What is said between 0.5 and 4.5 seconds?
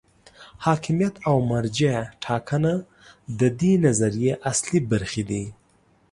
حاکمیت او مرجع ټاکنه د دې نظریې